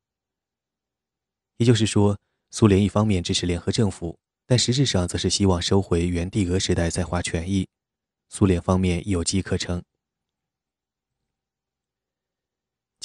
[1.58, 2.18] 也就是说，
[2.50, 7.68] 苏联一方面支持联合政府，但实质上则是希望收回原帝俄时代在华权益。
[8.30, 9.82] 苏联方面有机可乘。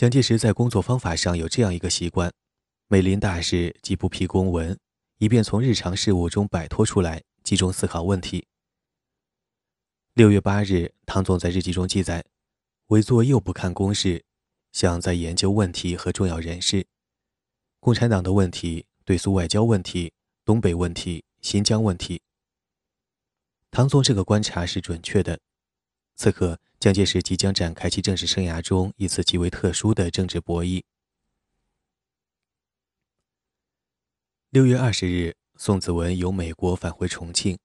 [0.02, 2.34] 蒋介石在工作方法上有这样一个习惯：
[2.88, 4.76] 每临大事即不批公文，
[5.20, 8.48] 以便从日常事务中摆脱出来，集中思考问题。
[10.16, 12.26] 六月八日，唐总在日记中记载
[12.90, 14.26] ：“委座又不看公事，
[14.72, 16.88] 想在研究问题和重要人士。
[17.80, 20.12] 共产党的问题、对苏外交问题、
[20.44, 22.20] 东北问题、新疆问题。”
[23.70, 25.40] 唐总这个观察是准确的。
[26.16, 26.60] 此刻。
[26.82, 30.82] 蒋介石即将展开其政治生涯中一次极为特殊的政治博弈。
[34.50, 37.60] 六月二十日，宋子文由美国返回重庆。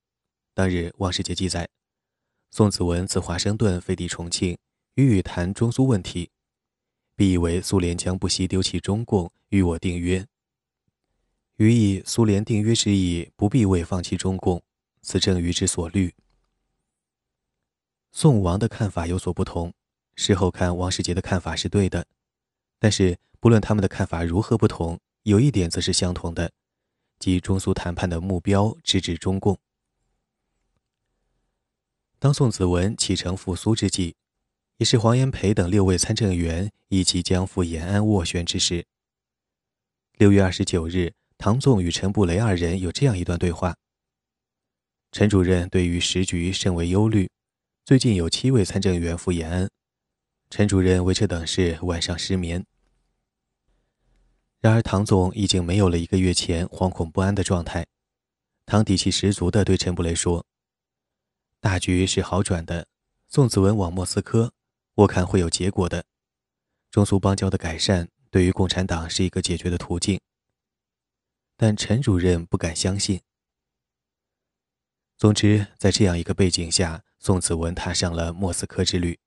[0.52, 1.66] 当日，王世杰记载，
[2.50, 4.58] 宋子文自华盛顿飞抵重庆，
[4.96, 6.30] 与谈中苏问题，
[7.16, 10.26] 必以为苏联将不惜丢弃中共与我订约，
[11.56, 14.62] 予以苏联订约之意，不必为放弃中共，
[15.00, 16.14] 此正于之所虑。
[18.18, 19.74] 宋王的看法有所不同，
[20.14, 22.06] 事后看王世杰的看法是对的，
[22.78, 26.50] 但是不论他们的看法如何不同，有一点则是相同的，
[27.18, 29.58] 即中苏谈判的目标直指中共。
[32.18, 34.16] 当宋子文启程赴苏之际，
[34.78, 38.86] 也是黄炎培等六位参政员一起将赴延安斡旋之时。
[40.16, 43.76] 六月二十九日，唐纵与陈布雷二人有这样一段对话：
[45.12, 47.30] 陈主任对于时局甚为忧虑。
[47.86, 49.70] 最近有七位参政员赴延安，
[50.50, 52.66] 陈主任为这等事晚上失眠。
[54.58, 57.86] 然而唐总已经没有了一个月前惶恐不安的状态，
[58.64, 60.44] 唐底气十足地对陈布雷说
[61.62, 62.88] ：“大局是好转的，
[63.28, 64.52] 宋子文往莫斯科，
[64.94, 66.04] 我看会有结果的。
[66.90, 70.20] 中苏邦交的改善对于共产党是一个解决的途径。”
[71.56, 73.20] 但陈主任不敢相信。
[75.16, 77.04] 总之，在这样一个背景下。
[77.26, 79.18] 宋子文踏上了莫斯科之旅。